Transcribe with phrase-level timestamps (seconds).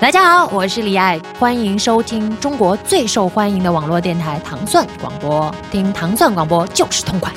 [0.00, 7.32] 大家好，我是李艾，欢迎收听中国最受欢迎的网络电台糖蒜广播，听糖蒜广播就是痛快。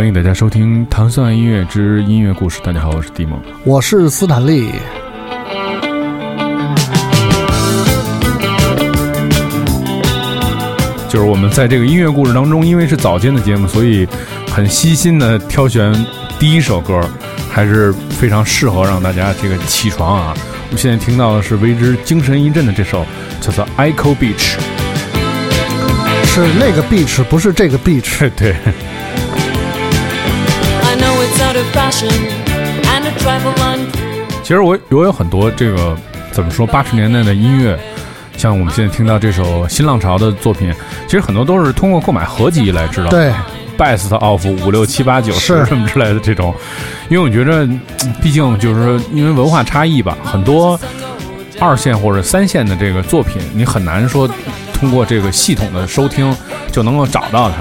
[0.00, 2.58] 欢迎大家收听《糖蒜音乐之音乐故事》。
[2.64, 3.38] 大家好，我是蒂蒙。
[3.64, 4.70] 我是斯坦利。
[11.06, 14.08] 就是我们在这个音乐故事当中，因为是早间的节目，所以
[14.50, 15.92] 很细心的挑选
[16.38, 16.98] 第一首歌，
[17.50, 20.34] 还是非常适合让大家这个起床啊。
[20.68, 23.04] 我们现在听到的是为之精神一振的这首，
[23.38, 24.56] 叫做《Echo Beach》，
[26.24, 28.30] 是那个 beach，不是这个 beach。
[28.34, 28.56] 对。
[34.42, 35.96] 其实我我有很多这个
[36.30, 37.76] 怎么说八十年代的音乐，
[38.36, 40.72] 像我们现在听到这首新浪潮的作品，
[41.06, 43.10] 其实很多都是通过购买合集来知道。
[43.10, 43.32] 对
[43.76, 46.54] ，，best of 五六七八九十是什么之类的这种，
[47.08, 47.80] 因为我觉着，嗯
[48.22, 50.78] 毕竟就是说，因为文化差异吧，很多
[51.58, 54.28] 二线或者三线的这个作品，你很难说
[54.72, 56.32] 通过这个系统的收听
[56.70, 57.56] 就能够找到它。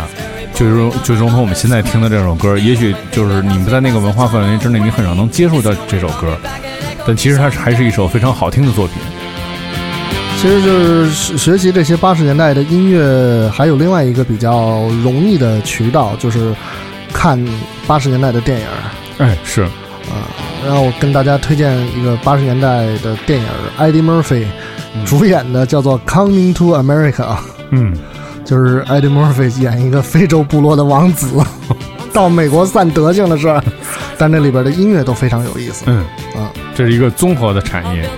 [0.60, 6.38] 就是就如同我们现在听的这首歌，也许就是你们在那个文化范围之内，你很少能接触到这首歌，
[7.08, 8.96] 但其实它是还是一首非常好听的作品。
[10.36, 16.54] 其实就是学学习这些八十年代的音乐，还有另外一个比较容易的渠道，就是
[17.14, 17.42] 看
[17.88, 18.66] 八十年代的电影。
[19.18, 20.28] 哎，是，啊，
[20.66, 23.48] 然后我跟大家推荐一个八十年代的电影
[23.80, 24.44] ，Eddie Murphy
[25.06, 27.12] 主演的，叫做《Coming to America》，
[27.72, 27.94] 嗯，
[28.50, 31.28] 就是 Eddie Murphy 演一个非洲部落的王子，
[32.12, 33.64] 到美国散德性的事儿，
[34.18, 35.84] 但这里边的音乐都非常有意思。
[35.86, 35.98] 嗯，
[36.36, 38.10] 啊，这是一个综合的产业。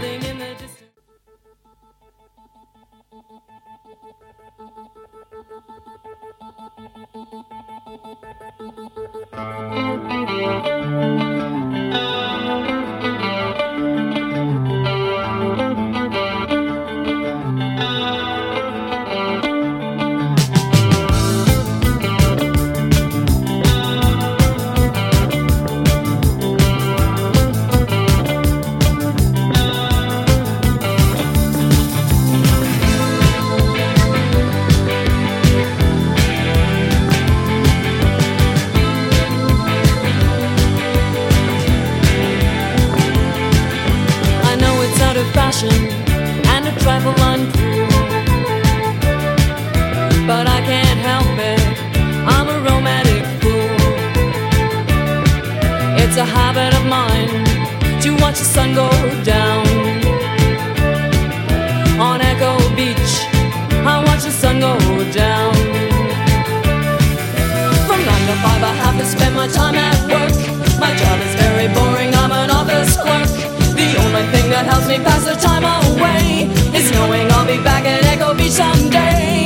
[69.42, 70.38] My time at work.
[70.80, 73.28] My job is very boring, I'm an office clerk.
[73.74, 76.46] The only thing that helps me pass the time away
[76.78, 79.41] is knowing I'll be back at Echo Beach someday.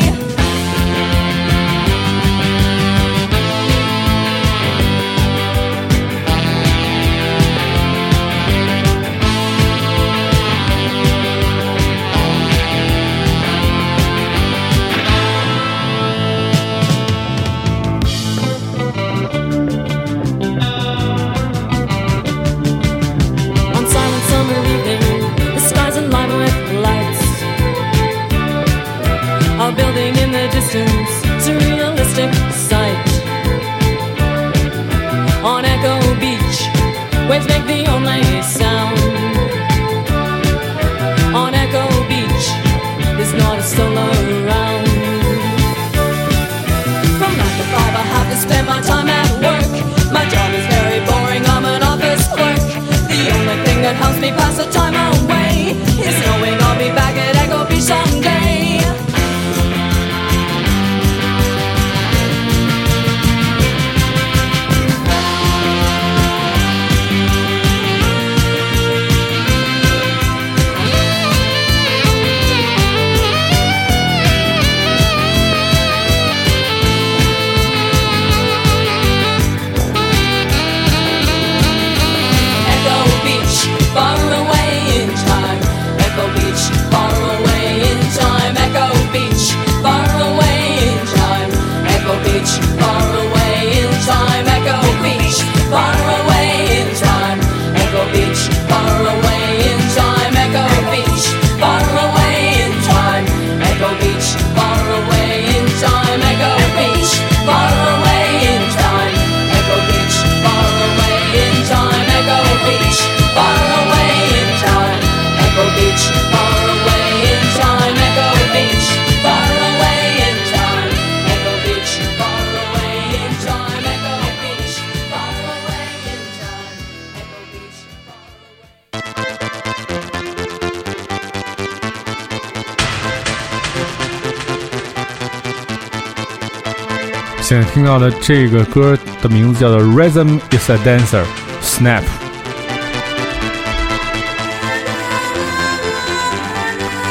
[137.85, 141.21] 听到的这个歌的名字叫做《Rhythm Is a Dancer》
[141.61, 142.01] ，Snap。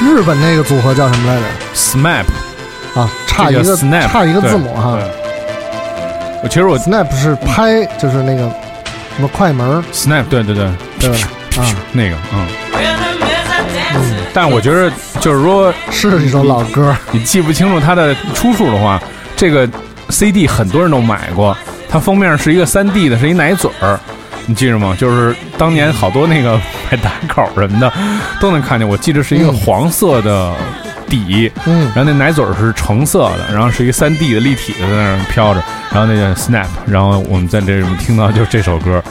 [0.03, 1.45] 日本那个组合叫什么来着
[1.77, 2.25] ？？Snap
[3.01, 4.99] 啊，差一这个 Snap，差一个字母哈。
[6.43, 8.51] 我其实我 Snap 是拍，就是那个
[9.15, 10.69] 什么快门儿，Snap，对对对，
[10.99, 11.17] 对吧？
[11.59, 11.63] 啊，
[11.93, 12.49] 那个，嗯。
[13.93, 14.17] Dancer.
[14.35, 14.91] 但我觉得
[15.21, 16.93] 就是说，是一首老歌。
[17.13, 19.01] 你记不清楚它的出处的话，
[19.37, 19.69] 这个
[20.15, 21.57] CD 很多人都买过，
[21.89, 23.99] 它封面是一个3 D 的，是一奶嘴儿，
[24.47, 24.97] 你记着吗？
[24.97, 26.57] 就是当年好多那个
[26.89, 27.93] 买打口什么的
[28.41, 30.55] 都能看见，我记得是一个嗯黄色的
[31.09, 39.03] 底，嗯，然后那奶嘴儿是橙色的，然后是一个3 D 的立体的在那儿飘着，然后那个 Snap，然后我们在这里面听到就是这首歌。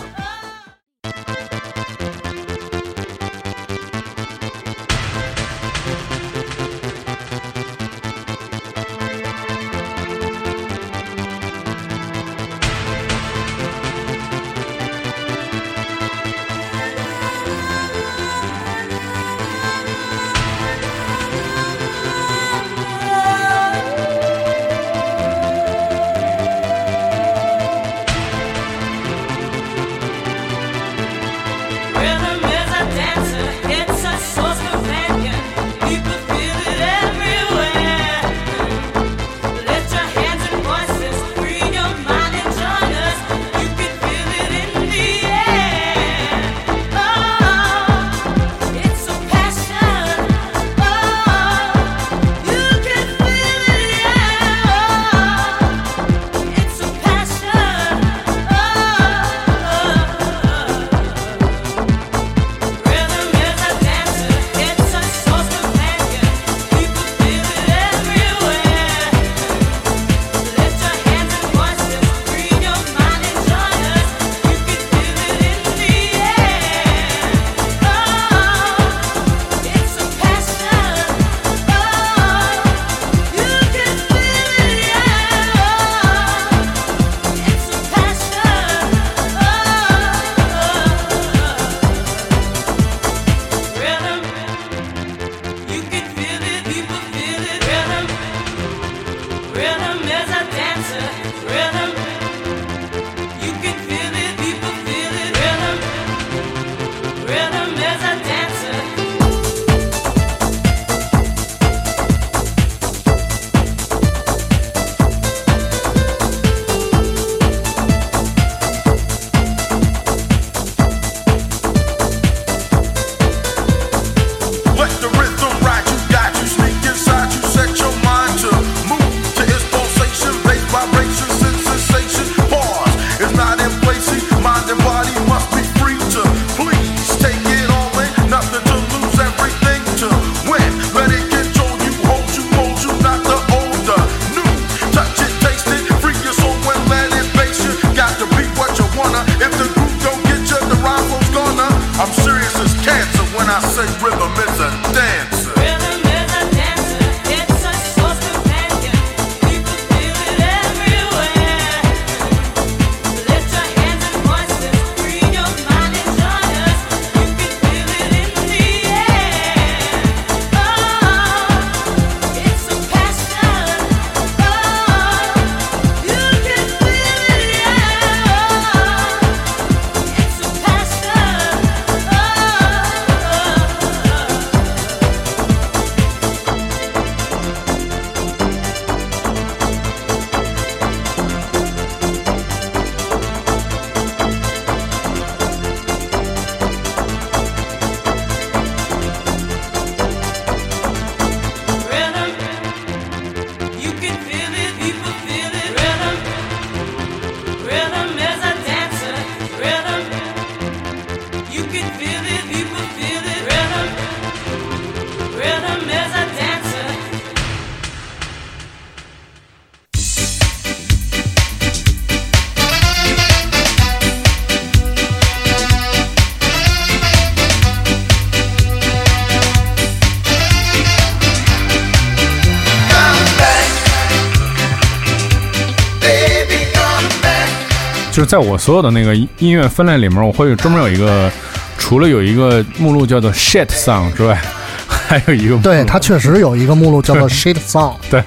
[238.33, 241.31] 在我所有的那个音乐分类里面，我会有专门有一个，
[241.77, 244.41] 除了有一个目录叫做 shit song 之外，
[244.87, 247.93] 还有一个对，它确实有一个目录叫做 Shit Song。
[248.09, 248.23] 对，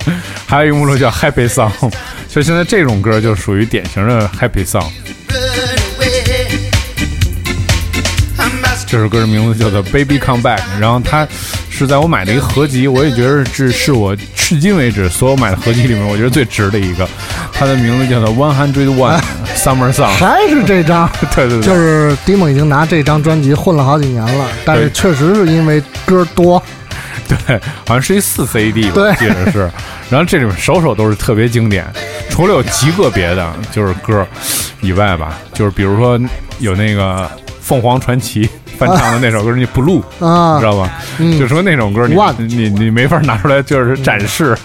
[0.47, 1.73] 还有一个目录叫 happy song，
[2.29, 4.87] 就现在这种歌就属于典型的 happy song。
[8.87, 11.27] 这首歌的名字叫做《Baby Come Back》，然后它
[11.69, 17.09] 是在我买的一个合集，我也觉得这是我至今为止所有买的合集里面，我觉得最值的一个。
[17.53, 19.21] 它的名字叫做《One Hundred One
[19.57, 20.05] Summer Song》。
[20.07, 26.63] 还是这张， 对对对，就是迪蒙已经拿这张专辑混了好几年了，但是确实是因为歌多，
[27.27, 29.71] 对，好像是一四 CD 吧，对记得是。
[30.09, 31.85] 然后这里面首首都是特别经典，
[32.31, 34.25] 除了有极个别的就是歌
[34.81, 36.21] 以外吧，就是比如说
[36.61, 37.29] 有那个
[37.67, 41.03] 凤凰传奇翻唱的那首歌，你 Blue，啊你知道吧？
[41.19, 42.15] 嗯就说那种歌你
[42.47, 44.57] 你你没法拿出来就是展示，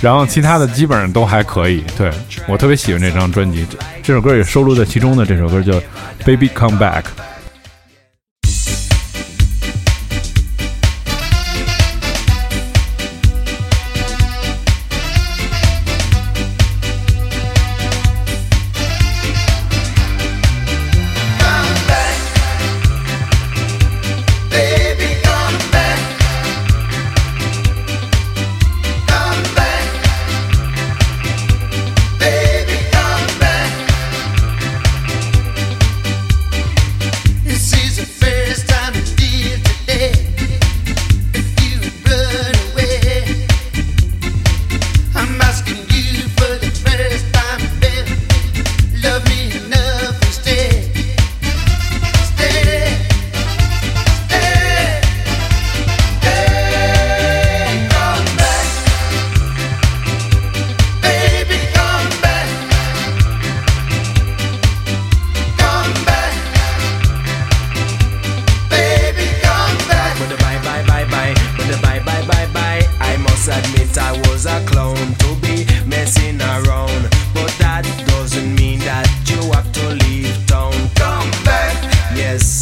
[0.00, 1.82] 然后其他的基本上都还可以。
[1.98, 2.08] 对
[2.46, 5.72] 我特别喜欢这张专辑，这这首歌也收录在其中的，这首歌叫
[6.24, 7.02] 《Baby Come Back》。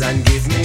[0.01, 0.64] And give me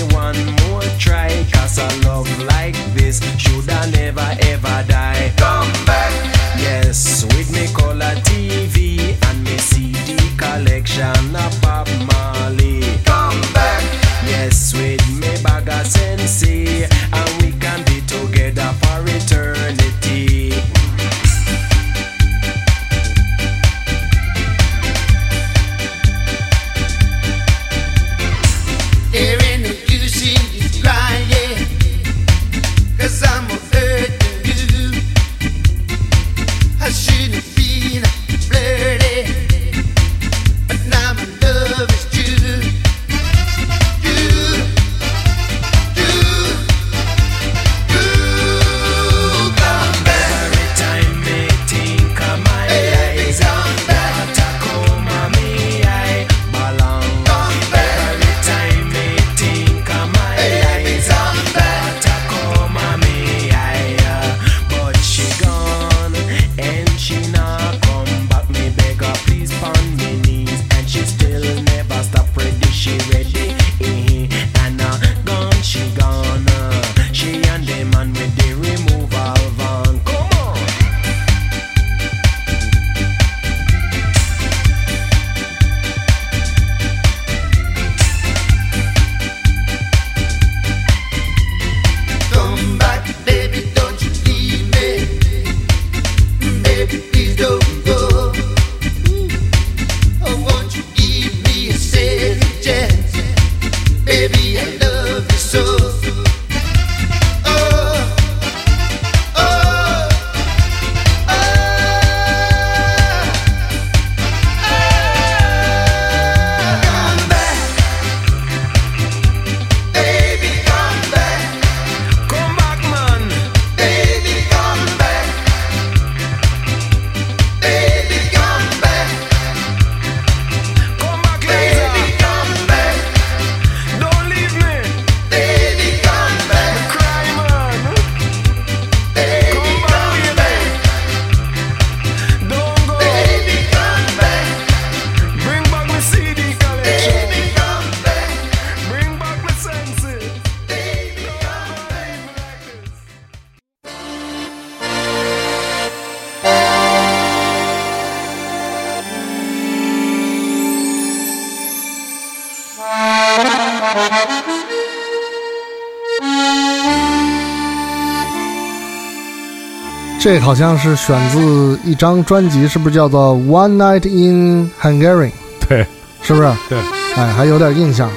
[170.19, 175.27] 这好像是选自一张专辑，是不是叫做《One Night in Hungary》？
[175.67, 175.85] 对，
[176.21, 176.51] 是不是？
[176.67, 176.77] 对，
[177.15, 178.09] 哎，还有点印象，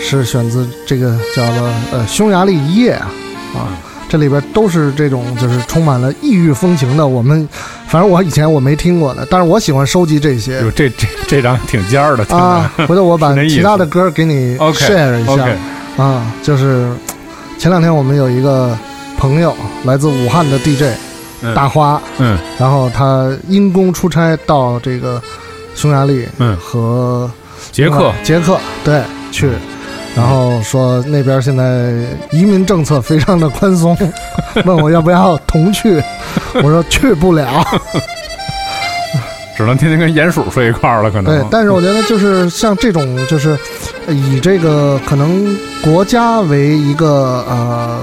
[0.00, 3.10] 是选自这个叫做呃匈牙利一夜啊
[3.54, 3.74] 啊，
[4.08, 7.04] 这里边都是这种就是充满了异域风情的。
[7.04, 7.48] 我们
[7.88, 12.72] 反正我以前我没听过的，但是我喜欢收集这些有，这这这张挺尖儿的，啊。
[12.86, 15.48] 回头我把 其他的歌给你 share 一下
[15.96, 16.88] 啊，就是
[17.58, 18.78] 前两天我们有一个
[19.18, 19.52] 朋友
[19.84, 20.98] 来自武汉的 DJ 嗯
[21.54, 22.38] 大花，嗯。
[22.58, 25.20] 然后他因公出差到这个
[25.74, 27.30] 匈牙利嗯，和
[27.70, 29.50] 捷克，捷克对去，
[30.14, 31.92] 然后说那边现在
[32.30, 33.96] 移民政策非常的宽松，
[34.64, 36.02] 问我要不要同去，
[36.62, 37.46] 我说去不了。
[39.54, 41.24] 只能天天跟鼹鼠睡一块儿了，可能。
[41.26, 43.56] 对，但是我觉得就是像这种，就是
[44.06, 48.00] 呃以这个可能国家为一个呃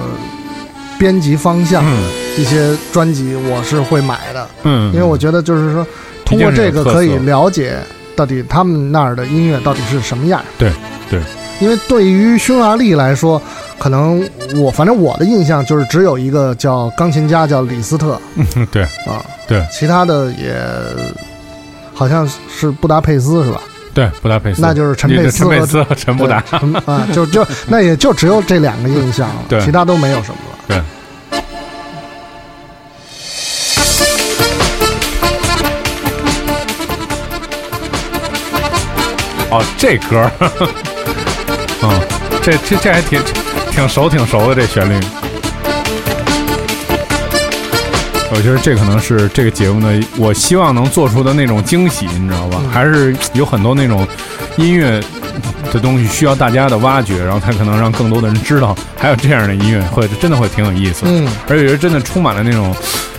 [1.00, 1.92] 编辑方向的
[2.38, 5.88] 一些专辑，我是会买的，嗯，因为我觉得就是说
[6.26, 7.78] 通过这个可以了解
[8.16, 10.44] 到底他们那儿的音乐到底是什么样。
[10.58, 10.72] 对
[11.10, 11.22] 对，
[11.62, 13.42] 因为对于匈牙利来说，
[13.80, 14.22] 可能
[14.58, 18.20] 我反正我的印象就是只有一个叫钢琴家叫李斯特。
[18.36, 18.84] 嗯 对。
[18.84, 19.66] 啊，对。
[19.72, 20.54] 其他的也
[21.94, 23.62] 好像是布达佩斯是吧？
[23.94, 26.44] 对，布达佩斯，那就是陈佩斯和陈佩斯和陈布达，
[26.86, 30.58] 啊，就就那也就只有这两个印象了，对其他都没有什么了。
[30.68, 30.82] 对。
[39.52, 40.32] 哦，这歌儿，
[41.82, 42.00] 嗯，
[42.44, 43.20] 这这这还挺
[43.72, 45.04] 挺熟挺熟的这旋律。
[48.32, 52.62] 我觉得这可能是这个节目的，我希望能做出的那种惊喜，你知道吧？
[52.72, 54.08] 还是有很多那种
[54.58, 55.02] 音乐
[55.72, 61.06] 的东西需要大家的挖掘，然后才可能让更多的人知道，还有这样的音乐会真的会挺有意思。
[61.06, 62.74] 嗯，而且真的充满了那种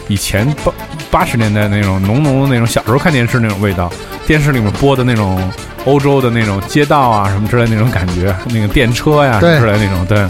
[0.09, 0.73] 以前八
[1.11, 3.93] 八十年代那种浓浓的那种小时候看电视那种味道，
[4.27, 5.53] 电视里面播的那种
[5.87, 10.25] 欧洲的那种街道啊什么之类的那种感觉，那个电车呀、对之类的那种，对。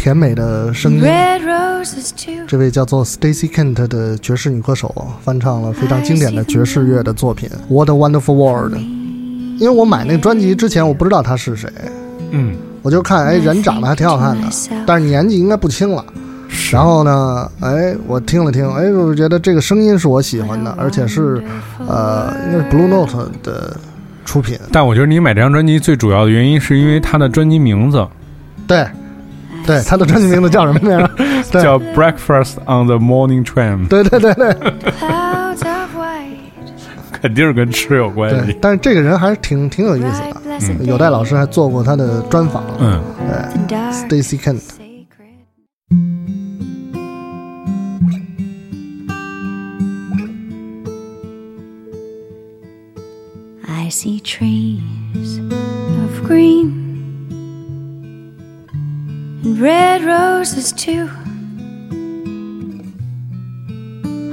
[0.00, 1.02] 甜美的声音。
[2.46, 8.72] 这位叫做 Stacy Kent 的爵士女歌手翻唱了非常经典的爵士乐的作品《What a Wonderful World》。
[9.58, 11.70] 因为我买那个专辑之前，我不知道她是谁，
[12.30, 14.48] 嗯，我就看，哎，人长得还挺好看的，
[14.86, 16.02] 但是年纪应该不轻了。
[16.72, 21.44] 然后呢，哎，我听了听，哎，我觉得这个声音是我喜欢的，而且是，
[21.86, 23.76] 呃，应该是 Blue Note 的
[24.24, 24.58] 出品。
[24.72, 28.02] 但我觉得你买这张专辑最主要的原因是因为它的专辑名字
[28.66, 28.86] 对，
[29.70, 31.08] 对，他的专辑名字叫什么名儿？
[31.50, 36.36] 对叫《Breakfast on the Morning Train》，对对对对 Clouds of white,
[37.12, 40.02] 肯定是跟吃有关系。，但是这个人还是挺挺有意
[40.58, 40.84] 思的。
[40.84, 43.00] 有代老师还做过他的专访，嗯，
[44.08, 44.60] 对，Stacy Kent。
[53.66, 56.79] I see trees of green
[59.60, 61.10] red roses too.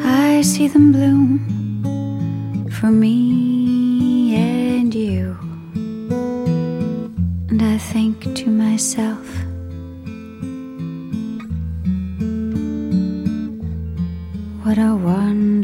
[0.06, 5.38] I see them bloom for me and you.
[7.50, 9.28] And I think to myself,
[14.63, 15.57] what a wonderful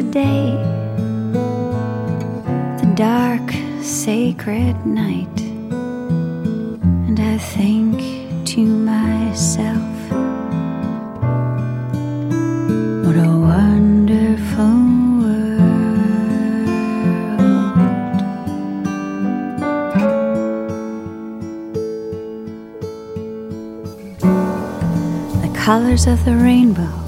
[0.00, 0.52] blessed day.
[2.80, 5.40] The dark, sacred night,
[7.08, 7.96] and I think
[8.46, 10.10] to myself,
[13.04, 14.78] what a wonderful
[15.20, 15.68] world.
[25.42, 27.07] The colors of the rainbow,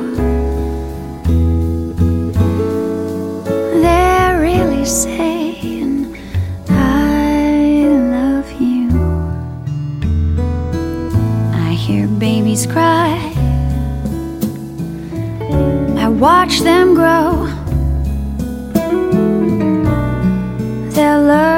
[16.21, 17.47] Watch them grow.
[20.93, 21.50] They'll learn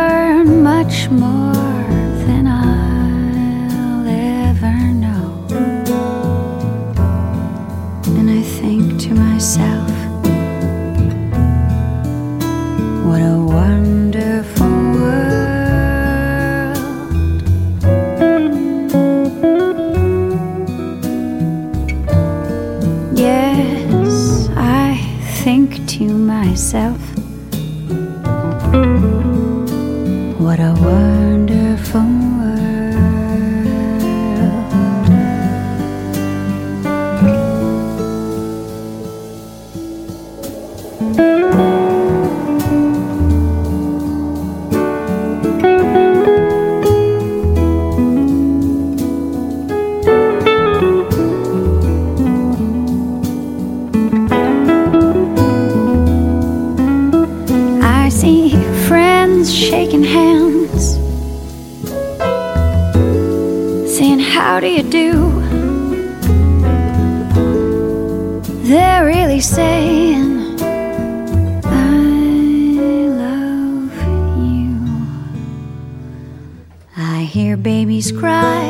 [77.43, 78.63] hear babies cry,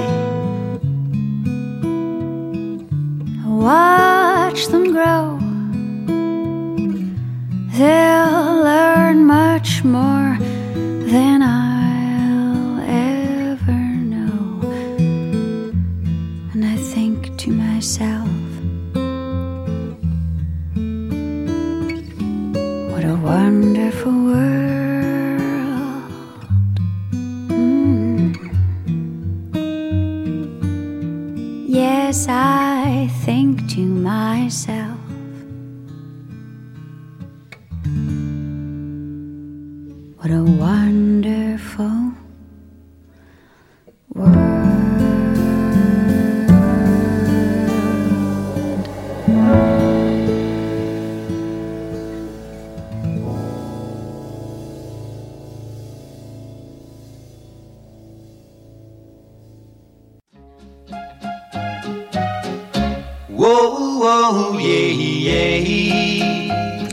[3.45, 5.37] watch them grow.
[7.77, 10.12] They'll learn much more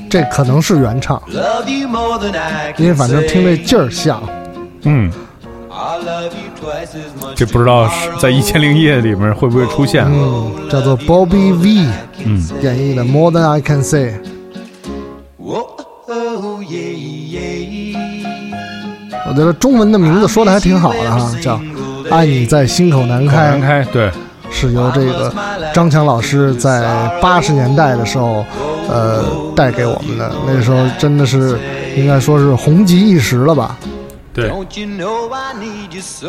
[0.08, 3.64] 这可能是原唱，Love you more than I 因为 can 反正听这 say.
[3.64, 4.22] 劲儿像。
[4.82, 5.12] 嗯
[5.70, 10.04] ，I love you twice as much 这不知道是在《一千零一夜》里面会不会出现？
[10.06, 11.86] 嗯，叫做 Bobby V
[12.24, 14.14] 嗯，演绎的《More Than I Can Say》。
[15.42, 17.96] Oh, yeah, yeah.
[19.28, 21.56] 我觉得中文的名字说的还挺好的哈，叫
[22.10, 24.10] 《爱你在心口难开难》，开，对，
[24.50, 25.32] 是由这个
[25.72, 28.44] 张强老师在八十年代的时候，
[28.88, 30.30] 呃，带给我们的。
[30.46, 31.58] 那个时候真的是
[31.96, 33.76] 应该说是红极一时了吧？
[34.32, 36.28] 对，Don't you know I need you so?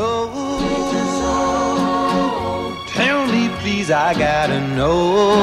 [2.96, 5.36] Tell me, please, I gotta know.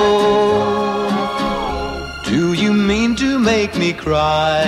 [2.24, 4.64] Do you mean to make me cry?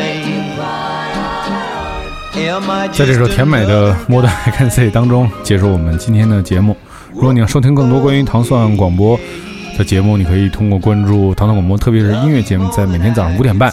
[2.92, 3.92] 在这首 just 甜美的
[4.26, 6.76] 《I Can Say》当中，结束我们今天的节目。
[7.20, 9.20] 如果你要收听更多关于糖蒜广播
[9.76, 13.70] 的节目，你可以通过关注糖蒜广播，特别是音乐节目，在每天早上五点半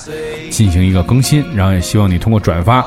[0.50, 1.42] 进行一个更新。
[1.56, 2.86] 然后也希望你通过转发，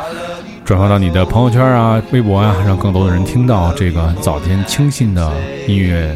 [0.63, 5.33] 转发到你的朋友圈啊、微博啊，让更多的人听到这个早间清新的
[5.67, 6.15] 音乐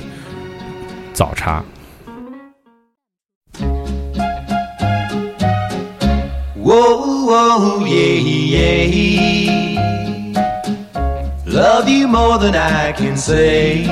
[1.14, 1.64] 早茶。
[6.54, 8.20] Whoa, whoa, yeah,
[8.52, 10.13] yeah.
[11.54, 13.86] Love you more than I can say.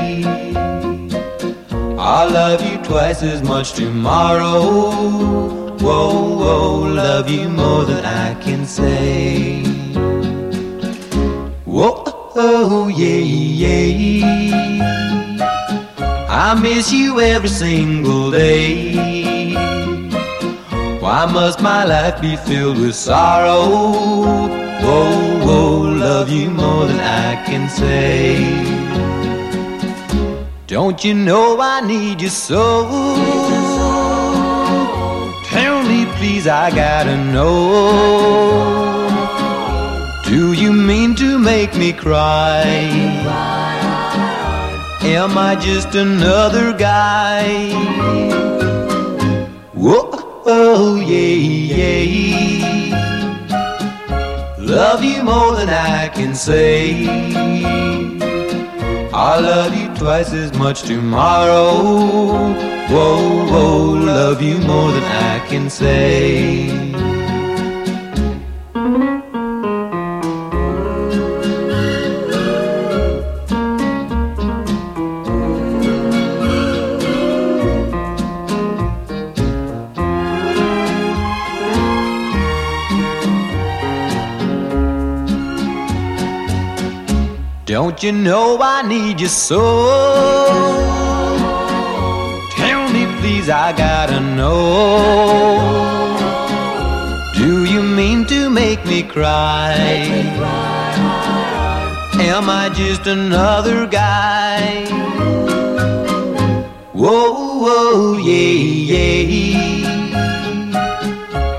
[1.96, 4.90] I'll love you twice as much tomorrow.
[5.78, 9.62] Whoa, whoa, love you more than I can say.
[11.64, 12.02] Whoa,
[12.34, 13.22] oh, yeah,
[13.62, 15.06] yeah.
[16.28, 19.54] I miss you every single day.
[20.98, 24.61] Why must my life be filled with sorrow?
[24.84, 28.82] Whoa, whoa, love you more than I can say.
[30.66, 32.64] Don't you know I need you so?
[35.44, 38.22] Tell me, please, I gotta know.
[40.24, 42.62] Do you mean to make me cry?
[45.02, 47.72] Am I just another guy?
[49.74, 50.08] Whoa,
[50.46, 52.81] oh, yeah, yeah.
[54.72, 57.06] Love you more than I can say.
[59.12, 61.74] I'll love you twice as much tomorrow.
[62.88, 66.91] Whoa, whoa, love you more than I can say.
[87.72, 89.62] Don't you know I need you so?
[92.54, 94.68] Tell me, please, I gotta know.
[97.34, 99.72] Do you mean to make me cry?
[102.20, 104.84] Am I just another guy?
[106.92, 109.72] Whoa, whoa, yeah, yeah.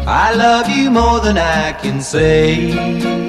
[0.06, 3.23] I love you more than I can say.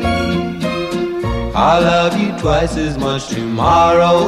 [1.57, 4.19] I'll love you twice as much tomorrow.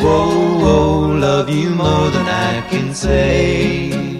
[0.00, 4.13] Whoa, whoa, love you more than I can say.